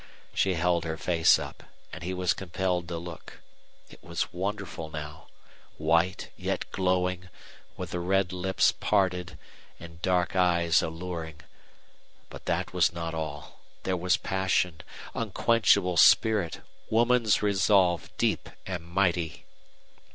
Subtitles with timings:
[0.33, 1.61] She held her face up,
[1.93, 3.39] and he was compelled to look.
[3.87, 5.27] It was wonderful now:
[5.77, 7.29] white, yet glowing,
[7.77, 9.37] with the red lips parted,
[9.79, 11.41] and dark eyes alluring.
[12.31, 13.59] But that was not all.
[13.83, 14.81] There was passion,
[15.13, 19.45] unquenchable spirit, woman's resolve deep and mighty.